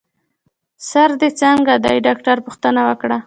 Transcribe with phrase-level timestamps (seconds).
[0.89, 3.17] سر دي څنګه دی؟ ډاکټر پوښتنه وکړه.